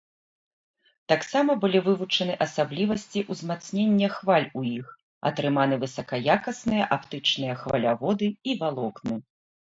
[1.11, 4.87] Таксама былі вывучаны асаблівасці ўзмацнення хваль у іх,
[5.31, 9.15] атрыманы высакаякасныя аптычныя хваляводы і валокны.